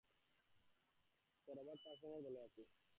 সে 1.41 1.51
Robert 1.51 1.79
Persen 1.85 2.11
এর 2.15 2.21
দলে 2.25 2.39
আছে। 2.47 2.61